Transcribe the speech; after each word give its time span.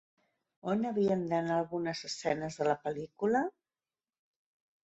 On 0.71 0.79
havien 0.91 1.21
d'anar 1.33 1.57
algunes 1.65 2.01
escenes 2.09 2.57
de 2.63 2.67
la 2.71 2.77
pel·lícula? 2.87 3.43